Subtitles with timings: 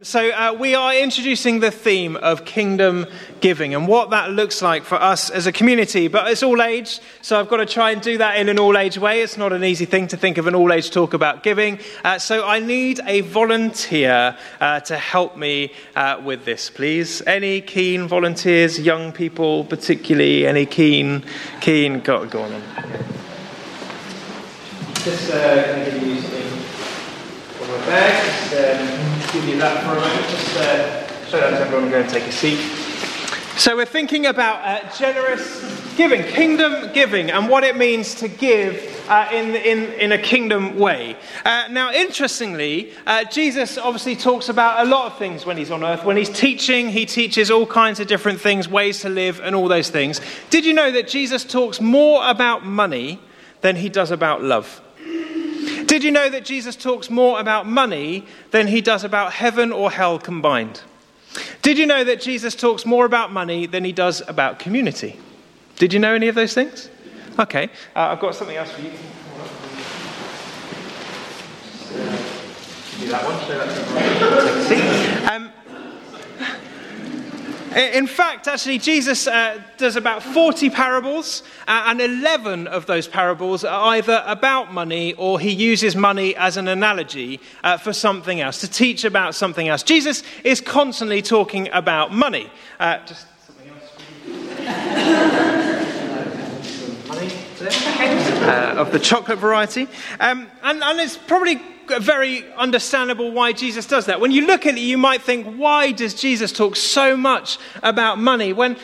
[0.00, 3.06] So, uh, we are introducing the theme of kingdom
[3.40, 6.06] giving and what that looks like for us as a community.
[6.06, 8.78] But it's all age, so I've got to try and do that in an all
[8.78, 9.22] age way.
[9.22, 11.80] It's not an easy thing to think of an all age talk about giving.
[12.04, 17.20] Uh, so, I need a volunteer uh, to help me uh, with this, please.
[17.22, 20.46] Any keen volunteers, young people particularly?
[20.46, 21.24] Any keen,
[21.60, 21.98] keen?
[22.02, 22.62] Go, go on.
[24.94, 26.58] Just uh, give you something
[27.50, 28.97] from my bag.
[29.32, 30.30] Give you that for a moment.
[30.30, 32.58] Just uh, show that to everyone go and take a seat.
[33.58, 39.04] So, we're thinking about uh, generous giving, kingdom giving, and what it means to give
[39.06, 41.14] uh, in, in, in a kingdom way.
[41.44, 45.84] Uh, now, interestingly, uh, Jesus obviously talks about a lot of things when he's on
[45.84, 46.04] earth.
[46.04, 49.68] When he's teaching, he teaches all kinds of different things, ways to live, and all
[49.68, 50.22] those things.
[50.48, 53.20] Did you know that Jesus talks more about money
[53.60, 54.80] than he does about love?
[55.88, 59.90] Did you know that Jesus talks more about money than he does about heaven or
[59.90, 60.82] hell combined?
[61.62, 65.18] Did you know that Jesus talks more about money than he does about community?
[65.76, 66.90] Did you know any of those things?
[67.38, 68.90] Okay, uh, I've got something else for you.
[73.00, 73.40] Do that one.
[73.46, 75.30] Show that to Take a seat.
[75.30, 75.52] Um,
[77.78, 83.64] in fact, actually, Jesus uh, does about 40 parables, uh, and 11 of those parables
[83.64, 88.60] are either about money or he uses money as an analogy uh, for something else,
[88.60, 89.82] to teach about something else.
[89.82, 92.50] Jesus is constantly talking about money.
[92.80, 93.84] Uh, just something else.
[97.60, 99.88] Uh, of the chocolate variety.
[100.20, 101.60] Um, and, and it's probably
[102.00, 104.20] very understandable why Jesus does that.
[104.20, 108.18] When you look at it, you might think, why does Jesus talk so much about
[108.18, 108.52] money?
[108.52, 108.76] When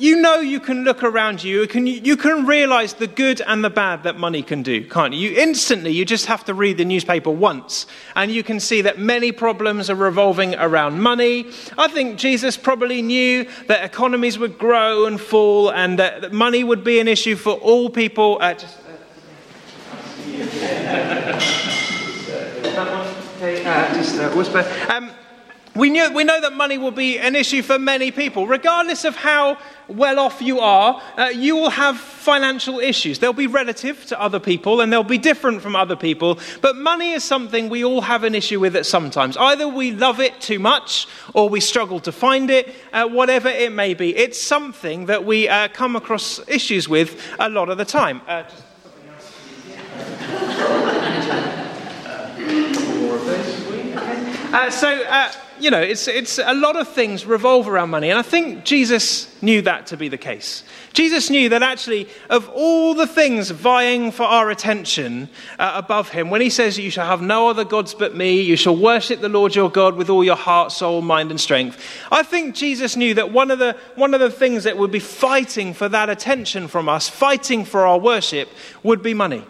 [0.00, 3.64] you know you can look around you, you can, you can realize the good and
[3.64, 5.30] the bad that money can do, can't you?
[5.30, 5.38] you?
[5.38, 9.32] Instantly, you just have to read the newspaper once, and you can see that many
[9.32, 11.46] problems are revolving around money.
[11.76, 16.84] I think Jesus probably knew that economies would grow and fall, and that, money would
[16.84, 18.38] be an issue for all people.
[18.40, 18.78] Uh, just,
[23.66, 24.66] uh, Uh, uh, whisper.
[24.88, 25.10] Um,
[25.76, 28.46] we, knew, we know that money will be an issue for many people.
[28.46, 29.56] Regardless of how
[29.88, 33.18] well off you are, uh, you will have financial issues.
[33.18, 36.38] They'll be relative to other people and they'll be different from other people.
[36.60, 39.36] But money is something we all have an issue with at sometimes.
[39.36, 43.72] Either we love it too much or we struggle to find it, uh, whatever it
[43.72, 44.16] may be.
[44.16, 48.22] It's something that we uh, come across issues with a lot of the time.
[54.52, 55.30] Uh, so, uh,
[55.60, 58.10] you know, it's, it's a lot of things revolve around money.
[58.10, 60.64] And I think Jesus knew that to be the case.
[60.92, 65.28] Jesus knew that actually, of all the things vying for our attention
[65.60, 68.56] uh, above him, when he says, You shall have no other gods but me, you
[68.56, 71.80] shall worship the Lord your God with all your heart, soul, mind, and strength,
[72.10, 74.98] I think Jesus knew that one of the, one of the things that would be
[74.98, 78.48] fighting for that attention from us, fighting for our worship,
[78.82, 79.44] would be money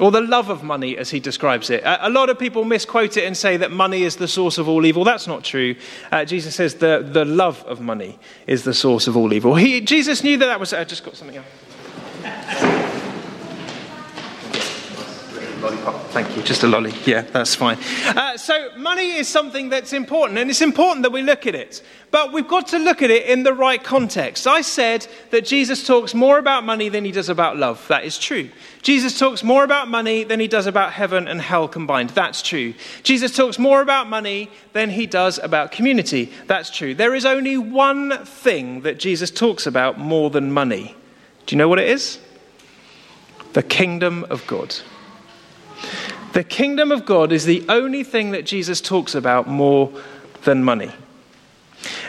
[0.00, 1.82] or the love of money, as he describes it.
[1.84, 4.84] A lot of people misquote it and say that money is the source of all
[4.84, 5.04] evil.
[5.04, 5.76] That's not true.
[6.10, 9.54] Uh, Jesus says the, the love of money is the source of all evil.
[9.54, 10.72] He, Jesus knew that that was.
[10.72, 11.46] I just got something else
[15.64, 15.94] lollipop.
[16.10, 16.42] Thank you.
[16.42, 16.92] Just a lolly.
[17.04, 17.78] Yeah, that's fine.
[18.06, 21.82] Uh, so, money is something that's important, and it's important that we look at it.
[22.10, 24.46] But we've got to look at it in the right context.
[24.46, 27.84] I said that Jesus talks more about money than he does about love.
[27.88, 28.50] That is true.
[28.82, 32.10] Jesus talks more about money than he does about heaven and hell combined.
[32.10, 32.74] That's true.
[33.02, 36.30] Jesus talks more about money than he does about community.
[36.46, 36.94] That's true.
[36.94, 40.94] There is only one thing that Jesus talks about more than money.
[41.46, 42.20] Do you know what it is?
[43.54, 44.74] The kingdom of God.
[46.34, 49.92] The kingdom of God is the only thing that Jesus talks about more
[50.42, 50.90] than money.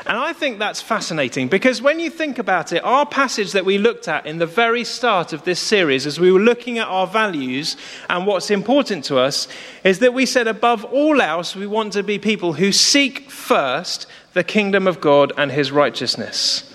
[0.07, 3.77] And I think that's fascinating because when you think about it, our passage that we
[3.77, 7.05] looked at in the very start of this series, as we were looking at our
[7.05, 7.77] values
[8.09, 9.47] and what's important to us,
[9.83, 14.07] is that we said above all else, we want to be people who seek first
[14.33, 16.73] the kingdom of God and his righteousness.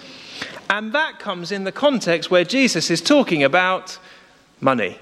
[0.68, 3.98] And that comes in the context where Jesus is talking about
[4.60, 5.00] money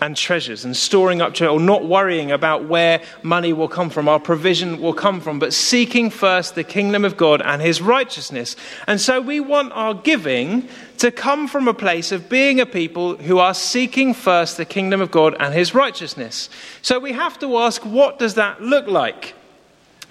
[0.00, 4.08] and treasures and storing up treasure, or not worrying about where money will come from,
[4.08, 8.56] our provision will come from, but seeking first the kingdom of God and his righteousness.
[8.86, 10.68] And so we want our giving
[10.98, 15.00] to come from a place of being a people who are seeking first the kingdom
[15.00, 16.48] of God and his righteousness.
[16.82, 19.34] So we have to ask, what does that look like?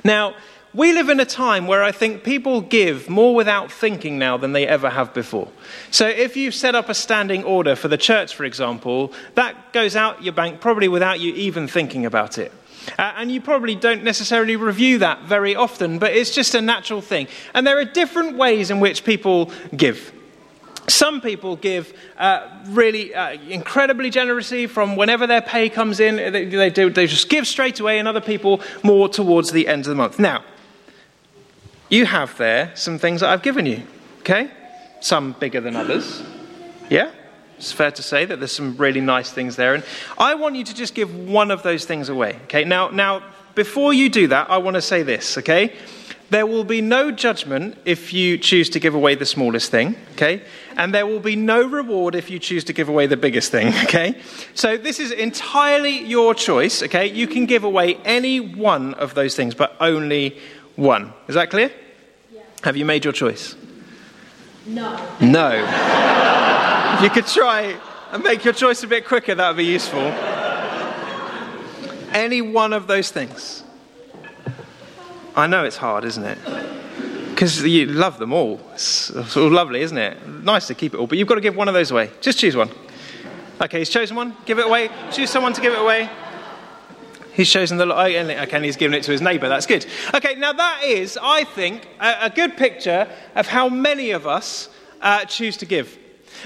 [0.04, 0.36] Now,
[0.78, 4.54] we live in a time where I think people give more without thinking now than
[4.54, 5.48] they ever have before.
[5.90, 9.96] So if you set up a standing order for the church, for example, that goes
[9.96, 12.52] out your bank probably without you even thinking about it.
[13.00, 17.02] Uh, and you probably don't necessarily review that very often, but it's just a natural
[17.02, 17.28] thing.
[17.56, 20.14] And there are different ways in which people give.
[20.88, 26.46] Some people give uh, really uh, incredibly generously from whenever their pay comes in, they,
[26.46, 29.90] they, do, they just give straight away, and other people more towards the end of
[29.90, 30.20] the month.
[30.20, 30.44] Now,
[31.90, 33.84] you have there some things that I've given you,
[34.20, 34.50] okay?
[35.02, 36.24] Some bigger than others.
[36.90, 37.12] Yeah?
[37.58, 39.74] It's fair to say that there's some really nice things there.
[39.74, 39.84] And
[40.18, 42.40] I want you to just give one of those things away.
[42.44, 43.24] Okay, now, now
[43.56, 45.74] before you do that, I want to say this, okay?
[46.30, 50.42] There will be no judgment if you choose to give away the smallest thing, okay?
[50.76, 53.70] And there will be no reward if you choose to give away the biggest thing,
[53.84, 54.22] okay?
[54.54, 57.08] So this is entirely your choice, okay?
[57.08, 60.38] You can give away any one of those things, but only
[60.78, 61.12] one.
[61.28, 61.70] Is that clear?
[62.34, 62.42] Yeah.
[62.64, 63.56] Have you made your choice?
[64.66, 64.96] No.
[65.20, 65.52] No.
[66.96, 67.78] If you could try
[68.12, 70.00] and make your choice a bit quicker, that would be useful.
[72.14, 73.64] Any one of those things.
[75.36, 76.38] I know it's hard, isn't it?
[77.30, 78.60] Because you love them all.
[78.74, 80.28] It's sort of lovely, isn't it?
[80.28, 82.10] Nice to keep it all, but you've got to give one of those away.
[82.22, 82.72] Just choose one.
[83.62, 84.36] Okay, he's chosen one.
[84.46, 84.90] Give it away.
[85.12, 86.10] Choose someone to give it away.
[87.38, 87.86] He's chosen the.
[87.86, 89.48] Oh, okay, he's given it to his neighbour.
[89.48, 89.86] That's good.
[90.12, 94.70] Okay, now that is, I think, a, a good picture of how many of us
[95.02, 96.00] uh, choose to give.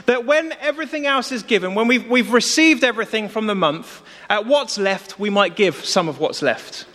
[0.05, 4.43] That when everything else is given, when we've, we've received everything from the month, uh,
[4.43, 6.85] what's left, we might give some of what's left.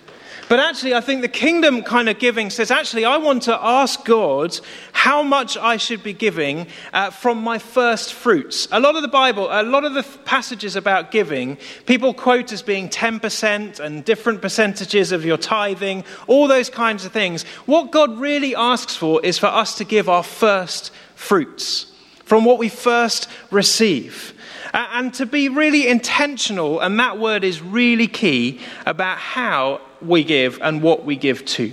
[0.49, 4.05] But actually, I think the kingdom kind of giving says, actually, I want to ask
[4.05, 4.59] God
[4.93, 8.69] how much I should be giving uh, from my first fruits.
[8.71, 12.63] A lot of the Bible, a lot of the passages about giving, people quote as
[12.63, 17.43] being 10% and different percentages of your tithing, all those kinds of things.
[17.67, 21.93] What God really asks for is for us to give our first fruits
[22.27, 24.35] from what we first receive.
[24.75, 30.59] And to be really intentional, and that word is really key about how we give
[30.61, 31.73] and what we give to.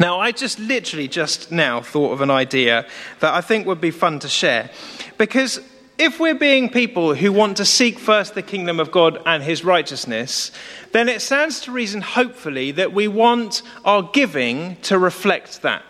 [0.00, 2.86] Now, I just literally just now thought of an idea
[3.20, 4.70] that I think would be fun to share.
[5.18, 5.60] Because
[5.98, 9.62] if we're being people who want to seek first the kingdom of God and his
[9.62, 10.52] righteousness,
[10.92, 15.84] then it stands to reason, hopefully, that we want our giving to reflect that.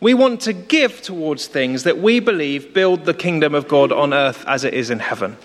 [0.00, 4.14] We want to give towards things that we believe build the kingdom of God on
[4.14, 5.36] earth as it is in heaven.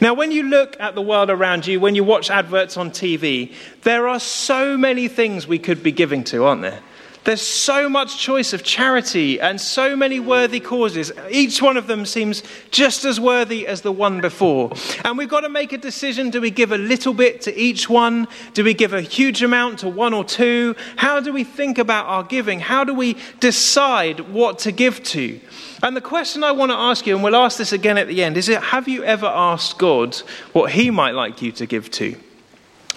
[0.00, 3.54] Now, when you look at the world around you, when you watch adverts on TV,
[3.82, 6.80] there are so many things we could be giving to, aren't there?
[7.24, 11.10] There's so much choice of charity and so many worthy causes.
[11.30, 14.70] Each one of them seems just as worthy as the one before.
[15.04, 17.88] And we've got to make a decision do we give a little bit to each
[17.88, 18.28] one?
[18.52, 20.76] Do we give a huge amount to one or two?
[20.96, 22.60] How do we think about our giving?
[22.60, 25.40] How do we decide what to give to?
[25.82, 28.22] And the question I want to ask you, and we'll ask this again at the
[28.22, 30.14] end, is it have you ever asked God
[30.52, 32.16] what He might like you to give to?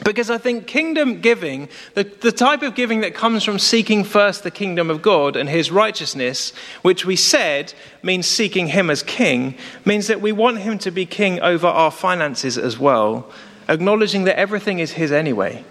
[0.03, 4.43] Because I think kingdom giving, the, the type of giving that comes from seeking first
[4.43, 6.53] the kingdom of God and his righteousness,
[6.83, 7.73] which we said
[8.03, 9.55] means seeking him as king,
[9.85, 13.31] means that we want him to be king over our finances as well,
[13.67, 15.63] acknowledging that everything is his anyway.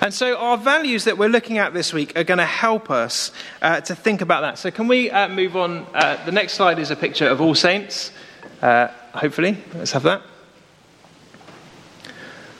[0.00, 3.30] And so, our values that we're looking at this week are going to help us
[3.62, 4.58] uh, to think about that.
[4.58, 5.86] So, can we uh, move on?
[5.94, 8.10] Uh, the next slide is a picture of All Saints,
[8.60, 9.56] uh, hopefully.
[9.74, 10.22] Let's have that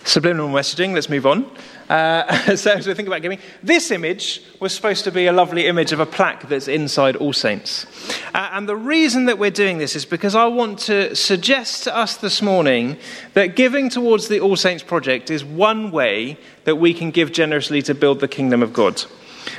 [0.09, 0.95] subliminal messaging.
[0.95, 1.51] Let's move on.
[1.89, 5.67] Uh, so, as we think about giving, this image was supposed to be a lovely
[5.67, 7.87] image of a plaque that's inside All Saints.
[8.35, 11.97] Uh, and the reason that we're doing this is because I want to suggest to
[11.97, 12.99] us this morning
[13.35, 17.83] that giving towards the All Saints project is one way that we can give generously
[17.83, 19.05] to build the kingdom of God.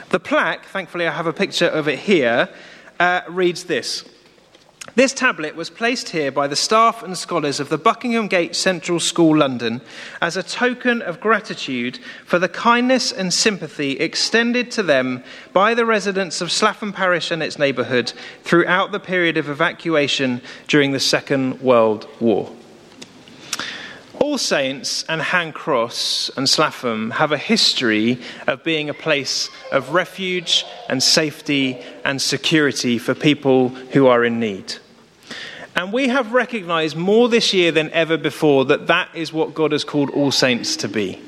[0.09, 2.49] The plaque, thankfully, I have a picture of it here,
[2.99, 4.03] uh, reads this.
[4.95, 8.99] This tablet was placed here by the staff and scholars of the Buckingham Gate Central
[8.99, 9.81] School, London,
[10.21, 15.85] as a token of gratitude for the kindness and sympathy extended to them by the
[15.85, 21.61] residents of Slaugham Parish and its neighbourhood throughout the period of evacuation during the Second
[21.61, 22.51] World War.
[24.29, 30.65] All Saints and Handcross and Slaugham have a history of being a place of refuge
[30.87, 34.75] and safety and security for people who are in need.
[35.75, 39.71] And we have recognized more this year than ever before that that is what God
[39.71, 41.19] has called All Saints to be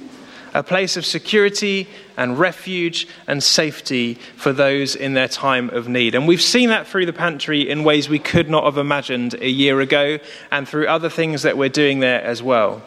[0.54, 6.16] a place of security and refuge and safety for those in their time of need.
[6.16, 9.50] And we've seen that through the pantry in ways we could not have imagined a
[9.50, 10.20] year ago
[10.52, 12.82] and through other things that we're doing there as well.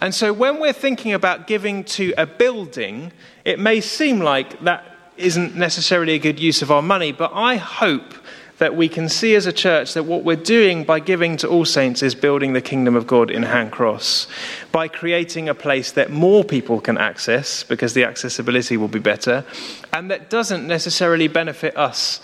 [0.00, 3.12] And so when we're thinking about giving to a building,
[3.44, 4.84] it may seem like that
[5.16, 8.14] isn't necessarily a good use of our money, but I hope
[8.58, 11.64] that we can see as a church that what we're doing by giving to All
[11.64, 14.26] Saints is building the kingdom of God in Handcross,
[14.72, 19.44] by creating a place that more people can access because the accessibility will be better,
[19.92, 22.20] and that doesn't necessarily benefit us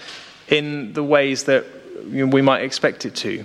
[0.48, 1.64] in the ways that
[2.06, 3.44] we might expect it to.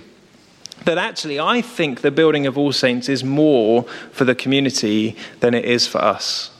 [0.84, 5.54] That actually, I think the building of All Saints is more for the community than
[5.54, 6.50] it is for us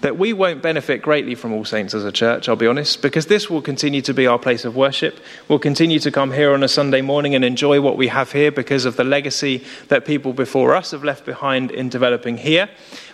[0.00, 3.26] that we won't benefit greatly from All Saints as a church, I'll be honest, because
[3.26, 5.20] this will continue to be our place of worship.
[5.48, 8.50] We'll continue to come here on a Sunday morning and enjoy what we have here
[8.50, 12.70] because of the legacy that people before us have left behind in developing here.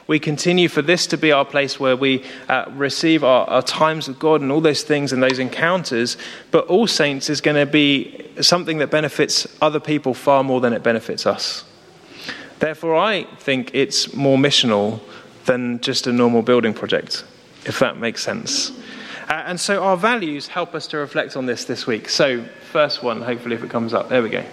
[0.06, 4.06] We continue for this to be our place where we uh, receive our, our times
[4.06, 6.16] with God and all those things and those encounters.
[6.52, 10.72] But All Saints is going to be something that benefits other people far more than
[10.72, 11.64] it benefits us.
[12.60, 15.00] Therefore, I think it's more missional
[15.46, 17.24] than just a normal building project,
[17.64, 18.70] if that makes sense.
[19.28, 22.08] Uh, and so our values help us to reflect on this this week.
[22.08, 24.44] So, first one, hopefully, if it comes up, there we go.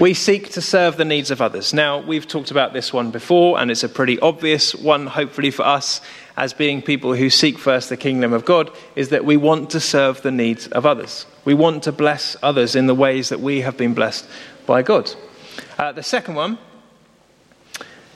[0.00, 1.72] We seek to serve the needs of others.
[1.72, 5.64] Now, we've talked about this one before, and it's a pretty obvious one, hopefully, for
[5.64, 6.00] us
[6.36, 9.80] as being people who seek first the kingdom of God, is that we want to
[9.80, 11.26] serve the needs of others.
[11.44, 14.26] We want to bless others in the ways that we have been blessed
[14.66, 15.14] by God.
[15.78, 16.58] Uh, the second one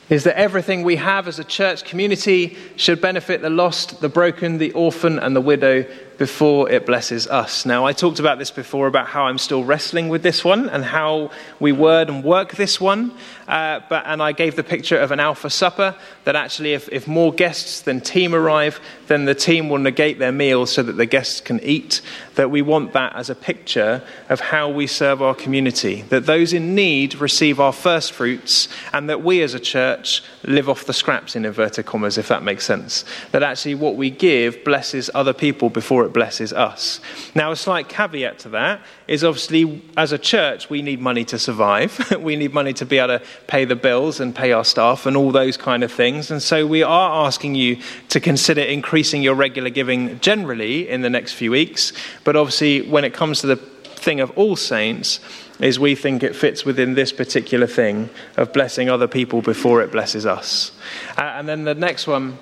[0.09, 4.59] is that everything we have as a church community should benefit the lost, the broken,
[4.59, 5.85] the orphan, and the widow
[6.19, 7.65] before it blesses us.
[7.65, 10.85] Now, I talked about this before about how I'm still wrestling with this one and
[10.85, 13.13] how we word and work this one.
[13.47, 15.95] Uh, but, and I gave the picture of an alpha supper
[16.25, 20.33] that actually, if, if more guests than team arrive, then the team will negate their
[20.33, 22.03] meal so that the guests can eat.
[22.35, 26.03] That we want that as a picture of how we serve our community.
[26.03, 30.69] That those in need receive our first fruits, and that we as a church live
[30.69, 33.05] off the scraps, in inverted commas, if that makes sense.
[33.33, 37.01] That actually what we give blesses other people before it blesses us.
[37.35, 41.39] Now, a slight caveat to that is obviously, as a church, we need money to
[41.39, 42.13] survive.
[42.21, 45.17] we need money to be able to pay the bills and pay our staff and
[45.17, 46.31] all those kind of things.
[46.31, 47.79] And so we are asking you
[48.11, 51.93] to consider increasing your regular giving generally in the next few weeks.
[52.25, 55.21] But obviously, when it comes to the thing of all saints,
[55.61, 59.91] is we think it fits within this particular thing of blessing other people before it
[59.91, 60.73] blesses us.
[61.17, 62.39] Uh, and then the next one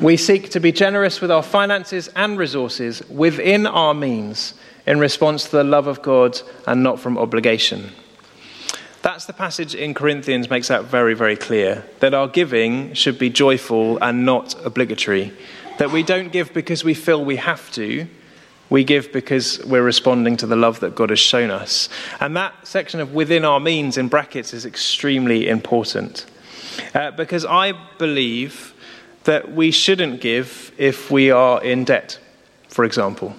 [0.00, 4.54] we seek to be generous with our finances and resources within our means
[4.86, 7.90] in response to the love of God and not from obligation.
[9.02, 13.30] That's the passage in Corinthians makes that very, very clear that our giving should be
[13.30, 15.32] joyful and not obligatory.
[15.78, 18.06] That we don't give because we feel we have to,
[18.70, 21.88] we give because we're responding to the love that God has shown us.
[22.20, 26.26] And that section of within our means in brackets is extremely important.
[26.94, 28.72] Uh, because I believe
[29.24, 32.18] that we shouldn't give if we are in debt,
[32.68, 33.34] for example.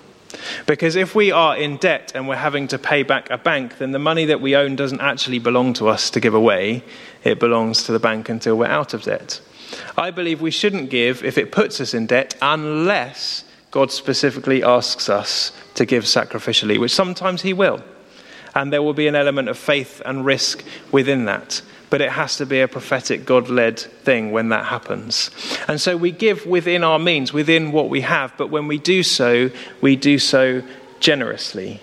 [0.65, 3.91] Because if we are in debt and we're having to pay back a bank, then
[3.91, 6.83] the money that we own doesn't actually belong to us to give away.
[7.23, 9.41] It belongs to the bank until we're out of debt.
[9.97, 15.09] I believe we shouldn't give if it puts us in debt unless God specifically asks
[15.09, 17.83] us to give sacrificially, which sometimes He will.
[18.55, 21.61] And there will be an element of faith and risk within that
[21.93, 25.29] but it has to be a prophetic, God led thing when that happens.
[25.67, 29.03] And so we give within our means, within what we have, but when we do
[29.03, 30.63] so, we do so
[31.00, 31.79] generously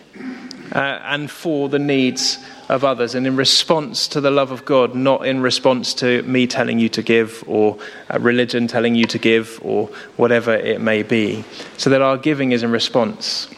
[0.72, 2.38] uh, and for the needs
[2.68, 6.48] of others and in response to the love of God, not in response to me
[6.48, 7.78] telling you to give or
[8.18, 9.86] religion telling you to give or
[10.16, 11.44] whatever it may be.
[11.76, 13.48] So that our giving is in response.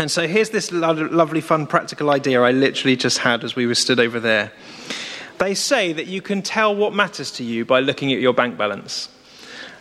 [0.00, 3.76] And so here's this lovely, fun, practical idea I literally just had as we were
[3.76, 4.50] stood over there.
[5.38, 8.56] They say that you can tell what matters to you by looking at your bank
[8.56, 9.08] balance.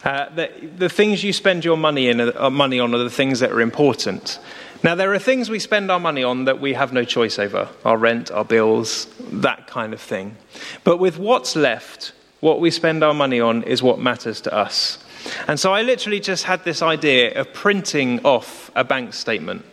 [0.04, 3.40] Uh, that the things you spend your money, in, uh, money on are the things
[3.40, 4.38] that are important.
[4.84, 7.70] Now, there are things we spend our money on that we have no choice over
[7.84, 10.38] our rent, our bills, that kind of thing.
[10.84, 15.00] But with what's left, what we spend our money on is what matters to us.
[15.48, 19.66] And so I literally just had this idea of printing off a bank statement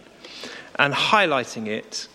[0.79, 2.09] and highlighting it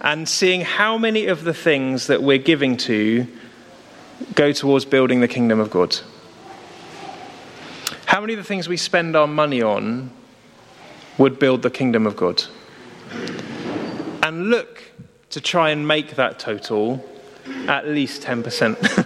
[0.00, 3.26] and seeing how many of the things that we're giving to
[4.34, 5.96] go towards building the kingdom of God.
[8.06, 10.10] How many of the things we spend our money on
[11.18, 12.44] would build the kingdom of God?
[14.22, 14.82] And look
[15.30, 17.04] to try and make that total
[17.68, 19.05] at least 10%.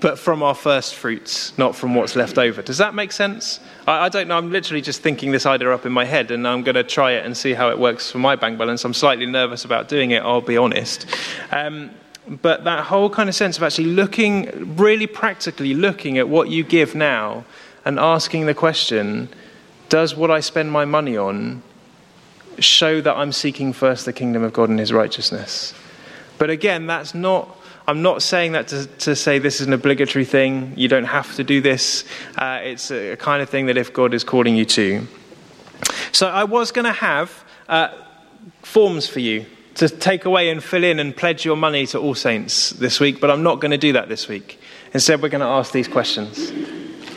[0.00, 2.62] but from our first fruits, not from what's left over.
[2.62, 3.60] Does that make sense?
[3.86, 4.36] I, I don't know.
[4.36, 7.12] I'm literally just thinking this idea up in my head, and I'm going to try
[7.12, 8.84] it and see how it works for my bank balance.
[8.84, 11.06] I'm slightly nervous about doing it, I'll be honest.
[11.50, 11.90] Um,
[12.28, 16.64] but that whole kind of sense of actually looking, really practically looking at what you
[16.64, 17.44] give now
[17.84, 19.28] and asking the question
[19.88, 21.62] does what I spend my money on
[22.58, 25.72] show that I'm seeking first the kingdom of God and his righteousness.
[26.38, 27.56] But again, that's not
[27.88, 30.72] I'm not saying that to, to, say this is an obligatory thing.
[30.76, 32.04] You don't have to do this.
[32.36, 35.06] Uh, it's a, a, kind of thing that if God is calling you to.
[36.10, 37.90] So I was going to have uh,
[38.62, 42.14] forms for you to take away and fill in and pledge your money to All
[42.14, 44.58] Saints this week, but I'm not going to do that this week.
[44.92, 46.50] Instead, we're going to ask these questions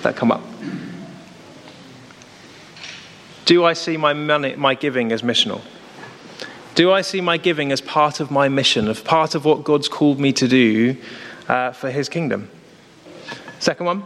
[0.03, 0.43] that come up.
[3.45, 5.61] Do I see my money, my giving as missional?
[6.79, 9.89] Do I see my giving as part of my mission, as part of what God's
[9.89, 10.95] called me to do
[11.49, 12.49] uh, for His kingdom?
[13.59, 14.05] Second one.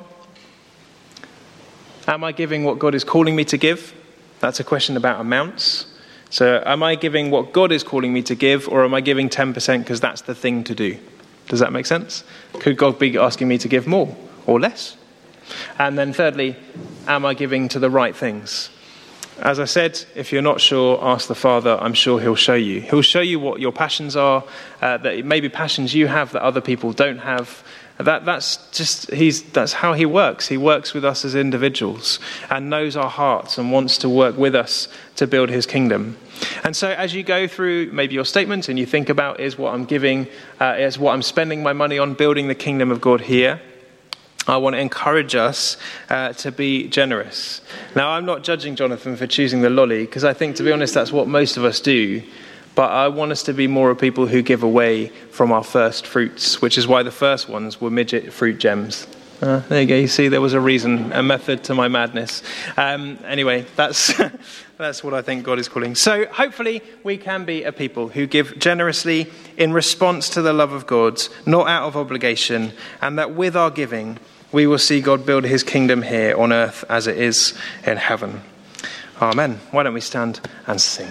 [2.08, 3.94] Am I giving what God is calling me to give?
[4.39, 5.86] That's a question about amounts.
[6.32, 9.30] So, am I giving what God is calling me to give, or am I giving
[9.30, 10.98] 10% because that's the thing to do?
[11.50, 12.24] Does that make sense?
[12.53, 14.98] Could God be asking me to give more or less?
[15.77, 16.56] And then, thirdly,
[17.06, 18.72] am I giving to the right things?
[19.39, 21.77] As I said, if you're not sure, ask the Father.
[21.81, 22.81] I'm sure He'll show you.
[22.81, 24.43] He'll show you what your passions are,
[24.81, 27.63] uh, that maybe passions you have that other people don't have.
[27.97, 30.47] That, that's just he's, that's how He works.
[30.47, 34.55] He works with us as individuals and knows our hearts and wants to work with
[34.55, 36.17] us to build His kingdom.
[36.63, 39.73] And so, as you go through maybe your statements and you think about is what
[39.73, 40.27] I'm giving,
[40.59, 43.61] uh, is what I'm spending my money on building the kingdom of God here.
[44.47, 45.77] I want to encourage us
[46.09, 47.62] uh, to be generous.
[47.95, 50.93] Now, I'm not judging Jonathan for choosing the lolly, because I think, to be honest,
[50.93, 52.21] that's what most of us do.
[52.75, 56.07] But I want us to be more of people who give away from our first
[56.07, 59.07] fruits, which is why the first ones were midget fruit gems.
[59.41, 59.95] Uh, there you go.
[59.95, 62.41] You see, there was a reason, a method to my madness.
[62.77, 64.13] Um, anyway, that's,
[64.83, 65.95] that's what I think God is calling.
[65.95, 70.73] So hopefully, we can be a people who give generously in response to the love
[70.73, 74.19] of God, not out of obligation, and that with our giving,
[74.51, 78.41] we will see God build his kingdom here on earth as it is in heaven.
[79.21, 79.59] Amen.
[79.71, 81.09] Why don't we stand and sing?